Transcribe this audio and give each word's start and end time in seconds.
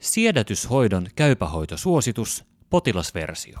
Siedätyshoidon 0.00 1.06
käypähoitosuositus, 1.16 2.44
potilasversio. 2.70 3.58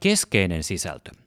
Keskeinen 0.00 0.64
sisältö. 0.64 1.23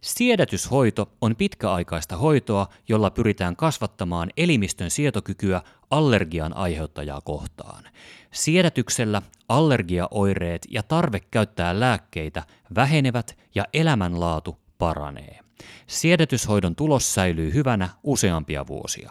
Siedätyshoito 0.00 1.12
on 1.20 1.36
pitkäaikaista 1.36 2.16
hoitoa, 2.16 2.68
jolla 2.88 3.10
pyritään 3.10 3.56
kasvattamaan 3.56 4.30
elimistön 4.36 4.90
sietokykyä 4.90 5.62
allergian 5.90 6.56
aiheuttajaa 6.56 7.20
kohtaan. 7.20 7.84
Siedätyksellä 8.32 9.22
allergiaoireet 9.48 10.66
ja 10.70 10.82
tarve 10.82 11.20
käyttää 11.20 11.80
lääkkeitä 11.80 12.42
vähenevät 12.74 13.38
ja 13.54 13.64
elämänlaatu 13.72 14.58
paranee. 14.78 15.40
Siedätyshoidon 15.86 16.76
tulos 16.76 17.14
säilyy 17.14 17.54
hyvänä 17.54 17.88
useampia 18.02 18.66
vuosia. 18.66 19.10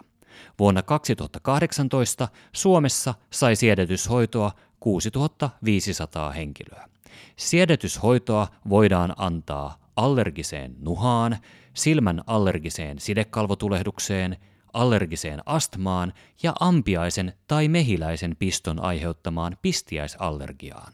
Vuonna 0.58 0.82
2018 0.82 2.28
Suomessa 2.52 3.14
sai 3.30 3.56
siedätyshoitoa 3.56 4.52
6500 4.80 6.30
henkilöä. 6.30 6.88
Siedätyshoitoa 7.36 8.48
voidaan 8.68 9.14
antaa 9.16 9.85
allergiseen 9.96 10.76
nuhaan, 10.78 11.36
silmän 11.74 12.22
allergiseen 12.26 12.98
sidekalvotulehdukseen, 12.98 14.36
allergiseen 14.72 15.42
astmaan 15.46 16.12
ja 16.42 16.52
ampiaisen 16.60 17.32
tai 17.46 17.68
mehiläisen 17.68 18.36
piston 18.38 18.82
aiheuttamaan 18.82 19.56
pistiäisallergiaan. 19.62 20.92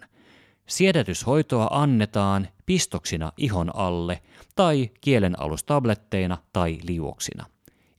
Siedätyshoitoa 0.66 1.68
annetaan 1.70 2.48
pistoksina 2.66 3.32
ihon 3.36 3.76
alle 3.76 4.22
tai 4.56 4.90
kielenalustabletteina 5.00 6.38
tai 6.52 6.78
liuoksina. 6.82 7.46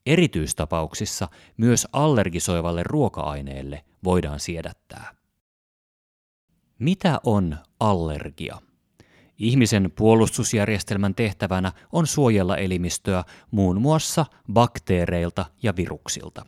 Erityistapauksissa 0.05 1.27
myös 1.57 1.87
allergisoivalle 1.93 2.83
ruoka-aineelle 2.83 3.85
voidaan 4.03 4.39
siedättää. 4.39 5.15
Mitä 6.79 7.19
on 7.23 7.57
allergia? 7.79 8.57
Ihmisen 9.37 9.91
puolustusjärjestelmän 9.95 11.15
tehtävänä 11.15 11.71
on 11.91 12.07
suojella 12.07 12.57
elimistöä 12.57 13.23
muun 13.51 13.81
muassa 13.81 14.25
bakteereilta 14.53 15.45
ja 15.63 15.75
viruksilta. 15.75 16.45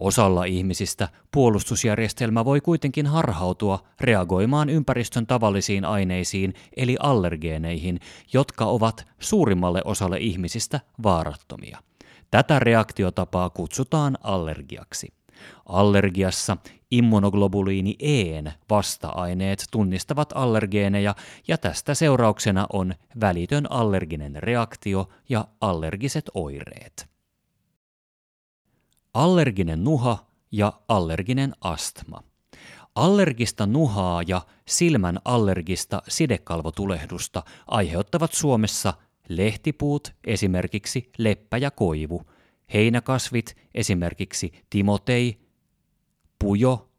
Osalla 0.00 0.44
ihmisistä 0.44 1.08
puolustusjärjestelmä 1.32 2.44
voi 2.44 2.60
kuitenkin 2.60 3.06
harhautua 3.06 3.78
reagoimaan 4.00 4.68
ympäristön 4.68 5.26
tavallisiin 5.26 5.84
aineisiin 5.84 6.54
eli 6.76 6.96
allergeeneihin, 7.00 8.00
jotka 8.32 8.64
ovat 8.64 9.08
suurimmalle 9.18 9.82
osalle 9.84 10.18
ihmisistä 10.18 10.80
vaarattomia. 11.02 11.78
Tätä 12.30 12.58
reaktiotapaa 12.58 13.50
kutsutaan 13.50 14.18
allergiaksi. 14.22 15.12
Allergiassa 15.66 16.56
immunoglobuliini 16.90 17.96
E:n 17.98 18.52
vasta-aineet 18.70 19.64
tunnistavat 19.70 20.32
allergeeneja 20.34 21.14
ja 21.48 21.58
tästä 21.58 21.94
seurauksena 21.94 22.66
on 22.72 22.94
välitön 23.20 23.72
allerginen 23.72 24.42
reaktio 24.42 25.08
ja 25.28 25.48
allergiset 25.60 26.30
oireet. 26.34 27.08
Allerginen 29.14 29.84
nuha 29.84 30.26
ja 30.52 30.72
allerginen 30.88 31.52
astma. 31.60 32.22
Allergista 32.94 33.66
nuhaa 33.66 34.22
ja 34.26 34.40
silmän 34.66 35.18
allergista 35.24 36.02
sidekalvotulehdusta 36.08 37.42
aiheuttavat 37.66 38.32
Suomessa 38.32 38.94
lehtipuut, 39.28 40.12
esimerkiksi 40.24 41.10
leppä 41.18 41.56
ja 41.56 41.70
koivu– 41.70 42.22
heinäkasvit, 42.74 43.56
esimerkiksi 43.74 44.52
timotei, 44.70 45.40
pujo, 46.38 46.90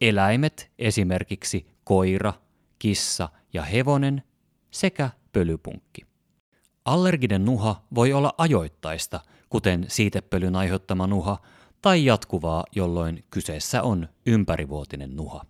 eläimet, 0.00 0.72
esimerkiksi 0.78 1.66
koira, 1.84 2.32
kissa 2.78 3.28
ja 3.52 3.62
hevonen 3.62 4.22
sekä 4.70 5.10
pölypunkki. 5.32 6.06
Allerginen 6.84 7.44
nuha 7.44 7.84
voi 7.94 8.12
olla 8.12 8.34
ajoittaista, 8.38 9.20
kuten 9.48 9.84
siitepölyn 9.88 10.56
aiheuttama 10.56 11.06
nuha, 11.06 11.38
tai 11.82 12.04
jatkuvaa, 12.04 12.64
jolloin 12.74 13.24
kyseessä 13.30 13.82
on 13.82 14.08
ympärivuotinen 14.26 15.16
nuha. 15.16 15.44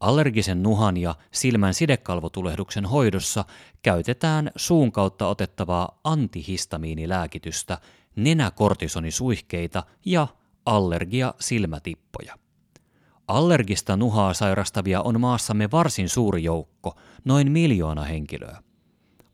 Allergisen 0.00 0.62
nuhan 0.62 0.96
ja 0.96 1.14
silmän 1.32 1.74
sidekalvotulehduksen 1.74 2.86
hoidossa 2.86 3.44
käytetään 3.82 4.50
suun 4.56 4.92
kautta 4.92 5.28
otettavaa 5.28 6.00
antihistamiinilääkitystä, 6.04 7.78
nenäkortisonisuihkeita 8.16 9.82
ja 10.04 10.26
allergia-silmätippoja. 10.66 12.34
Allergista 13.28 13.96
nuhaa 13.96 14.34
sairastavia 14.34 15.02
on 15.02 15.20
maassamme 15.20 15.70
varsin 15.70 16.08
suuri 16.08 16.44
joukko, 16.44 16.96
noin 17.24 17.52
miljoona 17.52 18.02
henkilöä. 18.02 18.62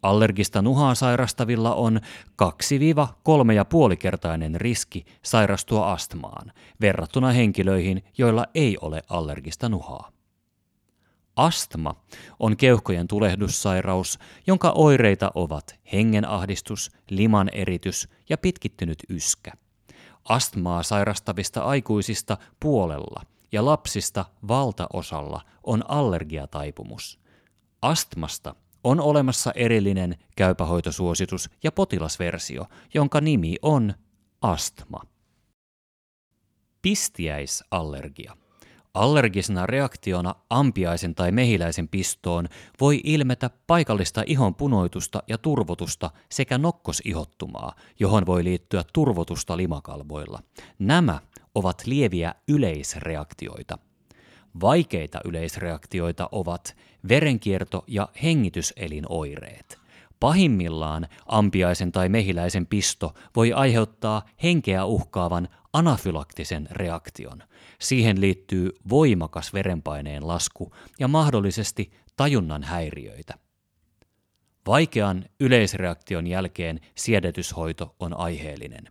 Allergista 0.03 0.62
nuhaa 0.62 0.94
sairastavilla 0.94 1.75
on 1.75 2.00
2-3,5-kertainen 2.43 4.54
riski 4.54 5.04
sairastua 5.22 5.93
astmaan 5.93 6.53
verrattuna 6.81 7.31
henkilöihin, 7.31 8.04
joilla 8.19 8.47
ei 8.54 8.76
ole 8.81 9.03
allergista 9.09 9.69
nuhaa. 9.69 10.12
Astma 11.37 11.94
on 12.38 12.56
keuhkojen 12.56 13.09
tulehdussairaus, 13.09 14.19
jonka 14.47 14.72
oireita 14.75 15.31
ovat 15.34 15.81
hengenahdistus, 15.93 16.91
liman 17.10 17.48
eritys 17.53 18.09
ja 18.28 18.38
pitkittynyt 18.38 18.98
yskä. 19.09 19.53
Astmaa 20.25 20.82
sairastavista 20.82 21.62
aikuisista 21.62 22.37
puolella 22.60 23.22
ja 23.53 23.65
lapsista 23.65 24.25
valtaosalla 24.48 25.41
on 25.65 25.91
allergiataipumus. 25.91 27.19
Astmasta 27.82 28.54
on 28.84 29.00
olemassa 29.00 29.53
erillinen 29.54 30.16
käypähoitosuositus 30.37 31.50
ja 31.62 31.72
potilasversio, 31.72 32.66
jonka 32.94 33.20
nimi 33.20 33.56
on 33.62 33.94
astma. 34.41 35.00
Pistiäisallergia. 36.82 38.37
Allergisena 38.95 39.67
reaktiona 39.67 40.35
ampiaisen 40.51 41.15
tai 41.15 41.33
mehiläisen 41.33 41.89
pistoon 41.89 42.49
voi 42.81 43.01
ilmetä 43.05 43.51
paikallista 43.67 44.23
ihon 44.27 44.55
punoitusta 44.55 45.23
ja 45.29 45.39
turvotusta 45.39 46.11
sekä 46.29 46.59
nokkosihottumaa, 46.59 47.75
johon 48.01 48.27
voi 48.27 48.45
liittyä 48.45 48.83
turvotusta 48.93 49.57
limakalvoilla. 49.57 50.43
Nämä 50.79 51.19
ovat 51.55 51.83
lieviä 51.87 52.35
yleisreaktioita. 52.49 53.79
Vaikeita 54.61 55.21
yleisreaktioita 55.25 56.29
ovat 56.33 56.77
verenkierto- 57.09 57.85
ja 57.87 58.09
hengityselinoireet. 58.23 59.79
Pahimmillaan 60.21 61.09
ampiaisen 61.27 61.93
tai 61.93 62.09
mehiläisen 62.09 62.67
pisto 62.67 63.15
voi 63.37 63.53
aiheuttaa 63.53 64.23
henkeä 64.43 64.85
uhkaavan 64.85 65.49
anafylaktisen 65.72 66.69
reaktion. 66.71 67.43
Siihen 67.81 68.21
liittyy 68.21 68.71
voimakas 68.88 69.53
verenpaineen 69.53 70.28
lasku 70.28 70.75
ja 70.99 71.09
mahdollisesti 71.09 71.93
tajunnan 72.16 72.62
häiriöitä. 72.62 73.34
Vaikean 74.66 75.25
yleisreaktion 75.41 76.27
jälkeen 76.27 76.81
siedätyshoito 76.94 77.94
on 78.00 78.15
aiheellinen. 78.19 78.84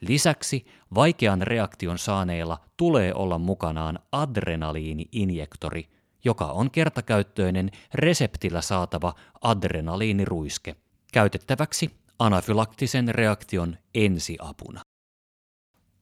Lisäksi 0.00 0.66
vaikean 0.94 1.42
reaktion 1.42 1.98
saaneilla 1.98 2.58
tulee 2.76 3.14
olla 3.14 3.38
mukanaan 3.38 3.98
adrenaliini-injektori, 4.12 5.88
joka 6.24 6.44
on 6.44 6.70
kertakäyttöinen 6.70 7.70
reseptillä 7.94 8.60
saatava 8.60 9.14
adrenaliiniruiske, 9.40 10.76
käytettäväksi 11.12 11.90
anafylaktisen 12.18 13.08
reaktion 13.08 13.76
ensiapuna. 13.94 14.80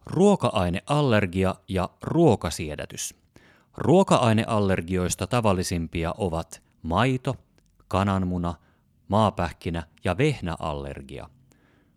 Ruoka-aineallergia 0.06 1.54
ja 1.68 1.90
ruokasiedätys. 2.02 3.14
Ruoka-aineallergioista 3.76 5.26
tavallisimpia 5.26 6.14
ovat 6.18 6.62
maito, 6.82 7.36
kananmuna, 7.88 8.54
maapähkinä 9.08 9.82
ja 10.04 10.18
vehnäallergia. 10.18 11.28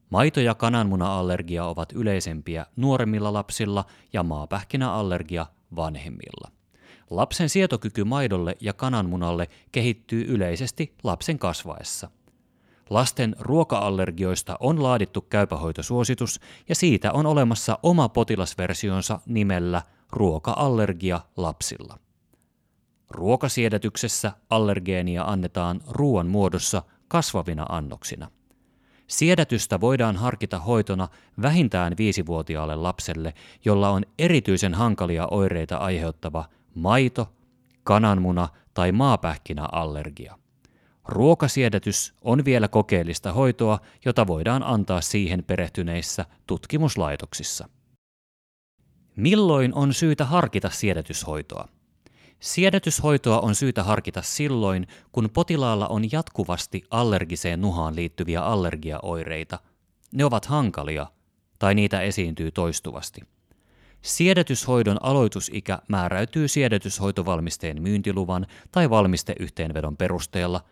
Maito- 0.10 0.40
ja 0.40 0.56
kananmuna-allergia 0.56 1.66
ovat 1.66 1.92
yleisempiä 1.92 2.66
nuoremmilla 2.76 3.34
lapsilla 3.34 3.86
ja 4.14 4.24
maapähkinäallergia 4.24 5.46
vanhemmilla. 5.76 6.52
Lapsen 7.10 7.50
sietokyky 7.50 8.04
maidolle 8.04 8.58
ja 8.62 8.74
kananmunalle 8.74 9.48
kehittyy 9.72 10.26
yleisesti 10.28 10.94
lapsen 11.04 11.40
kasvaessa– 11.40 12.10
Lasten 12.90 13.36
ruoka-allergioista 13.40 14.58
on 14.60 14.84
laadittu 14.84 15.22
käypähoitosuositus 15.22 16.40
ja 16.70 16.76
siitä 16.76 17.12
on 17.12 17.26
olemassa 17.26 17.80
oma 17.84 18.10
potilasversionsa 18.10 19.20
nimellä 19.26 19.82
ruoka-allergia 20.12 21.20
lapsilla. 21.38 22.00
Ruokasiedätyksessä 23.10 24.32
allergeenia 24.50 25.24
annetaan 25.24 25.82
ruoan 25.90 26.28
muodossa 26.28 26.84
kasvavina 27.08 27.66
annoksina. 27.70 28.32
Siedätystä 29.08 29.82
voidaan 29.82 30.16
harkita 30.16 30.60
hoitona 30.60 31.08
vähintään 31.42 31.94
viisivuotiaalle 31.98 32.76
lapselle, 32.76 33.34
jolla 33.66 33.90
on 33.90 34.04
erityisen 34.20 34.74
hankalia 34.74 35.28
oireita 35.32 35.78
aiheuttava 35.78 36.46
maito, 36.76 37.34
kananmuna 37.84 38.50
tai 38.74 38.92
maapähkinäallergia. 38.92 40.40
Ruokasiedätys 41.10 42.14
on 42.22 42.46
vielä 42.46 42.68
kokeellista 42.68 43.34
hoitoa, 43.34 43.80
jota 44.06 44.28
voidaan 44.28 44.64
antaa 44.64 45.02
siihen 45.02 45.44
perehtyneissä 45.44 46.26
tutkimuslaitoksissa. 46.48 47.70
Milloin 49.16 49.74
on 49.74 49.94
syytä 49.94 50.26
harkita 50.26 50.70
siedätyshoitoa? 50.70 51.68
Siedätyshoitoa 52.40 53.40
on 53.40 53.56
syytä 53.56 53.84
harkita 53.84 54.22
silloin, 54.22 54.88
kun 55.12 55.30
potilaalla 55.34 55.88
on 55.88 56.12
jatkuvasti 56.12 56.84
allergiseen 56.92 57.62
nuhaan 57.62 57.96
liittyviä 57.96 58.42
allergiaoireita. 58.42 59.60
Ne 60.14 60.26
ovat 60.26 60.46
hankalia 60.46 61.08
tai 61.60 61.76
niitä 61.76 62.02
esiintyy 62.02 62.52
toistuvasti. 62.52 63.22
Siedätyshoidon 64.02 64.98
aloitusikä 65.04 65.80
määräytyy 65.88 66.48
siedätyshoitovalmisteen 66.48 67.82
myyntiluvan 67.82 68.48
tai 68.72 68.90
valmisteyhteenvedon 68.90 69.98
perusteella. 69.98 70.64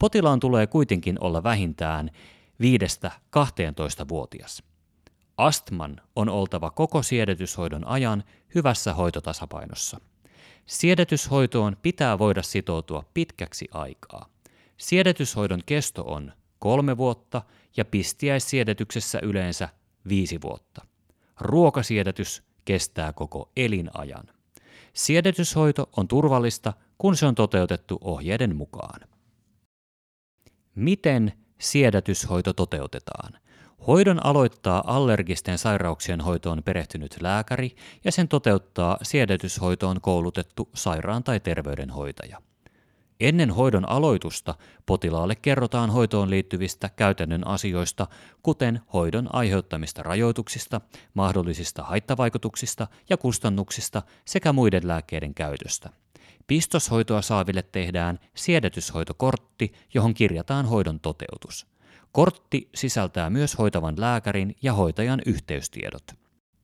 Potilaan 0.00 0.40
tulee 0.40 0.66
kuitenkin 0.66 1.16
olla 1.20 1.42
vähintään 1.42 2.10
5-12-vuotias. 2.62 4.62
Astman 5.36 6.00
on 6.16 6.28
oltava 6.28 6.70
koko 6.70 7.02
siedätyshoidon 7.02 7.86
ajan 7.86 8.24
hyvässä 8.54 8.94
hoitotasapainossa. 8.94 10.00
Siedätyshoitoon 10.66 11.76
pitää 11.82 12.18
voida 12.18 12.42
sitoutua 12.42 13.04
pitkäksi 13.14 13.68
aikaa. 13.72 14.26
Siedätyshoidon 14.76 15.60
kesto 15.66 16.02
on 16.02 16.32
kolme 16.58 16.96
vuotta 16.96 17.42
ja 17.76 17.84
pistiäissiedätyksessä 17.84 19.18
yleensä 19.22 19.68
viisi 20.08 20.40
vuotta. 20.42 20.86
Ruokasiedätys 21.40 22.42
kestää 22.64 23.12
koko 23.12 23.50
elinajan. 23.56 24.24
Siedätyshoito 24.92 25.88
on 25.96 26.08
turvallista, 26.08 26.72
kun 26.98 27.16
se 27.16 27.26
on 27.26 27.34
toteutettu 27.34 27.98
ohjeiden 28.00 28.56
mukaan. 28.56 29.00
Miten 30.80 31.32
siedätyshoito 31.58 32.52
toteutetaan? 32.52 33.32
Hoidon 33.86 34.26
aloittaa 34.26 34.84
allergisten 34.86 35.58
sairauksien 35.58 36.20
hoitoon 36.20 36.62
perehtynyt 36.62 37.16
lääkäri 37.20 37.76
ja 38.04 38.12
sen 38.12 38.28
toteuttaa 38.28 38.98
siedätyshoitoon 39.02 40.00
koulutettu 40.00 40.68
sairaan 40.74 41.24
tai 41.24 41.40
terveydenhoitaja. 41.40 42.42
Ennen 43.20 43.50
hoidon 43.50 43.88
aloitusta 43.88 44.54
potilaalle 44.86 45.34
kerrotaan 45.34 45.90
hoitoon 45.90 46.30
liittyvistä 46.30 46.90
käytännön 46.96 47.46
asioista, 47.46 48.06
kuten 48.42 48.80
hoidon 48.92 49.34
aiheuttamista 49.34 50.02
rajoituksista, 50.02 50.80
mahdollisista 51.14 51.82
haittavaikutuksista 51.82 52.86
ja 53.10 53.16
kustannuksista 53.16 54.02
sekä 54.24 54.52
muiden 54.52 54.88
lääkkeiden 54.88 55.34
käytöstä. 55.34 55.90
Pistoshoitoa 56.50 57.22
saaville 57.22 57.62
tehdään 57.62 58.18
siedätyshoitokortti, 58.34 59.72
johon 59.94 60.14
kirjataan 60.14 60.66
hoidon 60.66 61.00
toteutus. 61.00 61.66
Kortti 62.12 62.68
sisältää 62.74 63.30
myös 63.30 63.58
hoitavan 63.58 63.94
lääkärin 63.98 64.56
ja 64.62 64.72
hoitajan 64.72 65.20
yhteystiedot. 65.26 66.02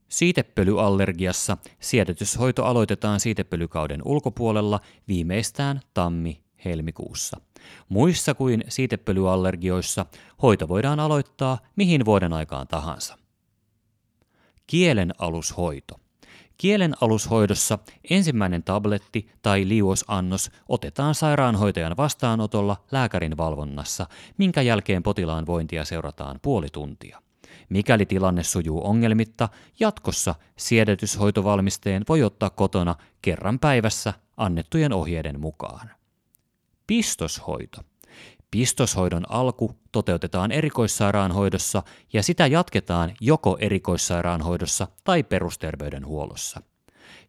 Siitepölyallergiassa 0.08 1.56
siedätyshoito 1.80 2.64
aloitetaan 2.64 3.20
siitepölykauden 3.20 4.00
ulkopuolella 4.04 4.80
viimeistään 5.08 5.80
tammi-helmikuussa. 5.94 7.40
Muissa 7.88 8.34
kuin 8.34 8.64
siitepölyallergioissa 8.68 10.06
hoito 10.42 10.68
voidaan 10.68 11.00
aloittaa 11.00 11.58
mihin 11.76 12.04
vuoden 12.04 12.32
aikaan 12.32 12.68
tahansa. 12.68 13.18
Kielen 14.66 15.12
alushoito. 15.18 16.05
Kielen 16.58 16.94
alushoidossa 17.00 17.78
ensimmäinen 18.10 18.62
tabletti 18.62 19.28
tai 19.42 19.68
liuosannos 19.68 20.50
otetaan 20.68 21.14
sairaanhoitajan 21.14 21.96
vastaanotolla 21.96 22.76
lääkärin 22.92 23.36
valvonnassa, 23.36 24.06
minkä 24.38 24.62
jälkeen 24.62 25.02
potilaan 25.02 25.46
vointia 25.46 25.84
seurataan 25.84 26.38
puoli 26.42 26.66
tuntia. 26.72 27.22
Mikäli 27.68 28.06
tilanne 28.06 28.42
sujuu 28.42 28.86
ongelmitta, 28.86 29.48
jatkossa 29.80 30.34
siedätyshoitovalmisteen 30.56 32.04
voi 32.08 32.22
ottaa 32.22 32.50
kotona 32.50 32.94
kerran 33.22 33.58
päivässä 33.58 34.12
annettujen 34.36 34.92
ohjeiden 34.92 35.40
mukaan. 35.40 35.90
Pistoshoito. 36.86 37.80
Pistoshoidon 38.56 39.30
alku 39.30 39.70
toteutetaan 39.92 40.52
erikoissairaanhoidossa 40.52 41.82
ja 42.12 42.22
sitä 42.22 42.46
jatketaan 42.46 43.14
joko 43.20 43.56
erikoissairaanhoidossa 43.60 44.88
tai 45.04 45.22
perusterveydenhuollossa. 45.22 46.62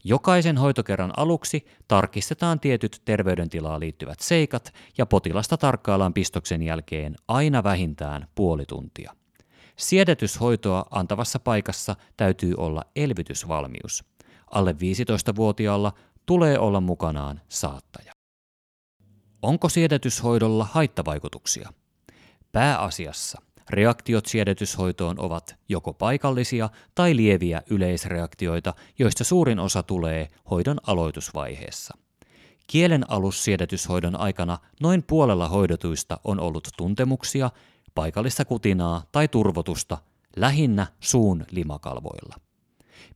Jokaisen 0.03 0.57
hoitokerran 0.57 1.13
aluksi 1.17 1.65
tarkistetaan 1.87 2.59
tietyt 2.59 3.01
terveydentilaan 3.05 3.79
liittyvät 3.79 4.19
seikat 4.19 4.73
ja 4.97 5.05
potilasta 5.05 5.57
tarkkaillaan 5.57 6.13
pistoksen 6.13 6.63
jälkeen 6.63 7.15
aina 7.27 7.63
vähintään 7.63 8.27
puoli 8.35 8.65
tuntia. 8.65 9.13
Siedätyshoitoa 9.75 10.85
antavassa 10.91 11.39
paikassa 11.39 11.95
täytyy 12.17 12.53
olla 12.57 12.83
elvytysvalmius. 12.95 14.03
Alle 14.51 14.71
15-vuotiaalla 14.71 15.93
tulee 16.25 16.59
olla 16.59 16.81
mukanaan 16.81 17.41
saattaja. 17.49 18.16
Onko 19.47 19.69
siedätyshoidolla 19.69 20.67
haittavaikutuksia? 20.71 21.73
Pääasiassa 22.51 23.41
reaktiot 23.69 24.25
siedätyshoitoon 24.25 25.19
ovat 25.19 25.55
joko 25.69 25.93
paikallisia 25.93 26.69
tai 26.95 27.15
lieviä 27.15 27.61
yleisreaktioita, 27.69 28.73
joista 28.99 29.23
suurin 29.23 29.59
osa 29.59 29.83
tulee 29.83 30.27
hoidon 30.51 30.77
aloitusvaiheessa. 30.87 31.97
Kielen 32.67 33.11
alussiedätyshoidon 33.11 34.19
aikana 34.19 34.57
noin 34.81 35.03
puolella 35.03 35.47
hoidotuista 35.49 36.19
on 36.23 36.39
ollut 36.39 36.67
tuntemuksia, 36.77 37.51
paikallista 37.95 38.45
kutinaa 38.45 39.03
tai 39.11 39.27
turvotusta, 39.27 39.97
lähinnä 40.35 40.87
suun 40.99 41.45
limakalvoilla. 41.51 42.35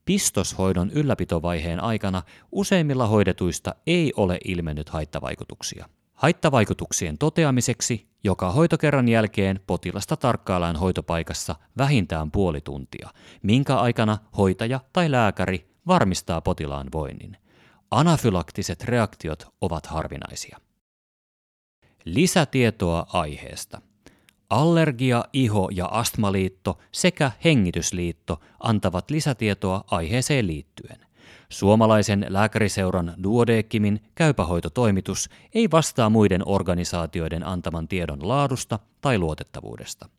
Pistoshoidon 0.05 0.91
ylläpitovaiheen 0.91 1.79
aikana 1.79 2.23
useimmilla 2.51 3.07
hoidetuista 3.07 3.75
ei 3.87 4.13
ole 4.17 4.39
ilmennyt 4.45 4.89
haittavaikutuksia. 4.89 5.89
Haittavaikutuksien 6.21 7.17
toteamiseksi 7.17 8.07
joka 8.23 8.51
hoitokerran 8.51 9.07
jälkeen 9.07 9.59
potilasta 9.67 10.17
tarkkaillaan 10.17 10.75
hoitopaikassa 10.75 11.55
vähintään 11.77 12.31
puoli 12.31 12.61
tuntia, 12.61 13.09
minkä 13.43 13.75
aikana 13.75 14.17
hoitaja 14.37 14.79
tai 14.93 15.11
lääkäri 15.11 15.67
varmistaa 15.87 16.41
potilaan 16.41 16.87
voinnin. 16.93 17.37
Anafylaktiset 17.91 18.83
reaktiot 18.83 19.47
ovat 19.61 19.85
harvinaisia. 19.85 20.57
Lisätietoa 22.05 23.05
aiheesta. 23.13 23.81
Allergia-, 24.49 25.23
iho- 25.33 25.69
ja 25.71 25.85
astmaliitto 25.85 26.77
sekä 26.91 27.31
hengitysliitto 27.43 28.41
antavat 28.59 29.11
lisätietoa 29.11 29.83
aiheeseen 29.91 30.47
liittyen. 30.47 31.10
Suomalaisen 31.51 32.25
lääkäriseuran 32.29 33.13
Duodeckimin 33.23 34.03
käypähoitotoimitus 34.15 35.29
ei 35.53 35.71
vastaa 35.71 36.09
muiden 36.09 36.41
organisaatioiden 36.45 37.47
antaman 37.47 37.87
tiedon 37.87 38.27
laadusta 38.27 38.79
tai 39.01 39.17
luotettavuudesta. 39.17 40.09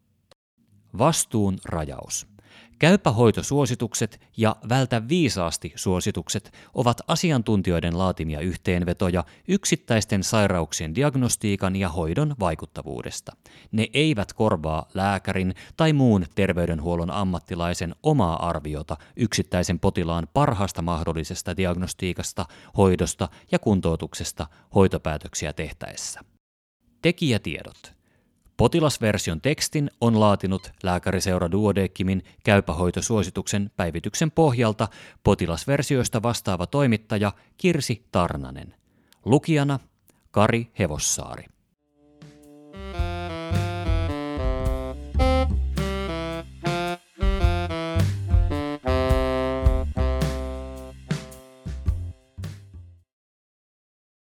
Vastuun 0.98 1.58
rajaus. 1.64 2.31
Käypähoitosuositukset 2.78 4.20
ja 4.36 4.56
vältä 4.68 5.08
viisaasti 5.08 5.72
suositukset 5.74 6.52
ovat 6.74 7.00
asiantuntijoiden 7.08 7.98
laatimia 7.98 8.40
yhteenvetoja 8.40 9.24
yksittäisten 9.48 10.22
sairauksien 10.22 10.94
diagnostiikan 10.94 11.76
ja 11.76 11.88
hoidon 11.88 12.34
vaikuttavuudesta. 12.40 13.32
Ne 13.72 13.88
eivät 13.92 14.32
korvaa 14.32 14.88
lääkärin 14.94 15.54
tai 15.76 15.92
muun 15.92 16.26
terveydenhuollon 16.34 17.10
ammattilaisen 17.10 17.94
omaa 18.02 18.48
arviota 18.48 18.96
yksittäisen 19.16 19.80
potilaan 19.80 20.28
parhaasta 20.34 20.82
mahdollisesta 20.82 21.56
diagnostiikasta, 21.56 22.46
hoidosta 22.76 23.28
ja 23.52 23.58
kuntoutuksesta 23.58 24.46
hoitopäätöksiä 24.74 25.52
tehtäessä. 25.52 26.20
Tekijätiedot. 27.02 28.01
Potilasversion 28.62 29.40
tekstin 29.40 29.90
on 30.00 30.20
laatinut 30.20 30.72
lääkäriseura 30.82 31.50
Duodeckimin 31.50 32.24
käypähoitosuosituksen 32.44 33.70
päivityksen 33.76 34.30
pohjalta 34.30 34.88
potilasversioista 35.24 36.22
vastaava 36.22 36.66
toimittaja 36.66 37.32
Kirsi 37.56 38.06
Tarnanen. 38.12 38.74
Lukijana 39.24 39.78
Kari 40.30 40.70
Hevossaari. 40.78 41.44